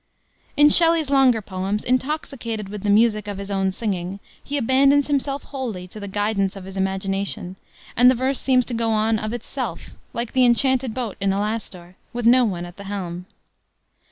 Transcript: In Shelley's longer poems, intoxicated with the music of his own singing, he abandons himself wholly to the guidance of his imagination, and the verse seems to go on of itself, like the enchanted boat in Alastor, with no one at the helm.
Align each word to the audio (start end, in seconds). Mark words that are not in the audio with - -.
In 0.57 0.69
Shelley's 0.69 1.11
longer 1.11 1.43
poems, 1.43 1.83
intoxicated 1.83 2.69
with 2.69 2.81
the 2.81 2.89
music 2.89 3.27
of 3.27 3.37
his 3.37 3.51
own 3.51 3.71
singing, 3.71 4.19
he 4.43 4.57
abandons 4.57 5.05
himself 5.05 5.43
wholly 5.43 5.87
to 5.89 5.99
the 5.99 6.07
guidance 6.07 6.55
of 6.55 6.63
his 6.63 6.75
imagination, 6.75 7.55
and 7.95 8.09
the 8.09 8.15
verse 8.15 8.41
seems 8.41 8.65
to 8.65 8.73
go 8.73 8.89
on 8.89 9.19
of 9.19 9.31
itself, 9.31 9.91
like 10.11 10.31
the 10.33 10.43
enchanted 10.43 10.95
boat 10.95 11.17
in 11.21 11.31
Alastor, 11.31 11.97
with 12.13 12.25
no 12.25 12.43
one 12.43 12.65
at 12.65 12.77
the 12.77 12.85
helm. 12.85 13.27